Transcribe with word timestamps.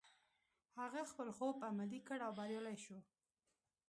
هغه 0.79 1.01
خپل 1.11 1.27
خوب 1.37 1.55
عملي 1.69 1.99
کړ 2.07 2.17
او 2.27 2.31
بريالی 2.39 2.77
شو. 2.85 2.97